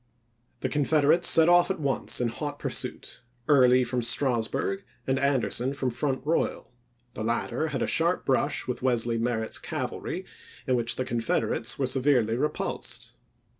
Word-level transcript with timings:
The 0.61 0.67
Confederates 0.69 1.27
set 1.27 1.47
off 1.47 1.69
at 1.69 1.79
once 1.79 2.19
in 2.19 2.29
hot 2.29 2.57
pursuit, 2.57 3.21
on 3.47 3.53
condSS 3.53 3.59
Early 3.59 3.83
from 3.83 4.01
Strasburg 4.01 4.83
and 5.05 5.19
Anderson 5.19 5.75
from 5.75 5.91
Front 5.91 6.21
oti865j6.ar' 6.23 6.31
Royal; 6.31 6.71
the 7.13 7.23
latter 7.23 7.67
had 7.67 7.83
a 7.83 7.85
sharp 7.85 8.25
brush 8.25 8.65
with 8.67 8.81
Wesley 8.81 9.19
Merritt's 9.19 9.59
cavalry, 9.59 10.25
in 10.65 10.75
which 10.75 10.95
the 10.95 11.05
Confederates 11.05 11.77
were 11.77 11.85
severely 11.85 12.35
repulsed. 12.35 13.13